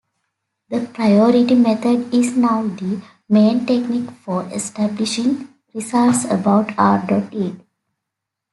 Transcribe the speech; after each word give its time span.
The 0.69 0.89
priority 0.95 1.53
method 1.53 2.11
is 2.11 2.35
now 2.35 2.63
the 2.63 3.03
main 3.29 3.67
technique 3.67 4.09
for 4.23 4.45
establishing 4.51 5.49
results 5.75 6.25
about 6.25 6.71
r.e. 6.75 7.53